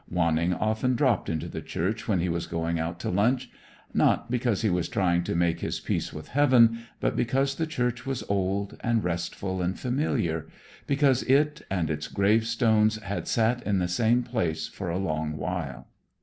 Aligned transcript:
Wanning 0.09 0.51
often 0.51 0.95
dropped 0.95 1.29
into 1.29 1.47
the 1.47 1.61
church 1.61 2.07
when 2.07 2.21
he 2.21 2.27
was 2.27 2.47
going 2.47 2.79
out 2.79 2.99
to 3.01 3.11
lunch; 3.11 3.51
not 3.93 4.31
because 4.31 4.63
he 4.63 4.69
was 4.71 4.89
trying 4.89 5.23
to 5.25 5.35
make 5.35 5.59
his 5.59 5.79
peace 5.79 6.11
with 6.11 6.29
Heaven, 6.29 6.79
but 6.99 7.15
because 7.15 7.53
the 7.53 7.67
church 7.67 8.03
was 8.03 8.23
old 8.27 8.77
and 8.79 9.03
restful 9.03 9.61
and 9.61 9.79
familiar, 9.79 10.47
because 10.87 11.21
it 11.21 11.61
and 11.69 11.91
its 11.91 12.07
gravestones 12.07 12.95
had 13.03 13.27
sat 13.27 13.61
in 13.61 13.77
the 13.77 13.87
same 13.87 14.23
place 14.23 14.67
for 14.67 14.89
a 14.89 14.97
long 14.97 15.37
while. 15.37 15.87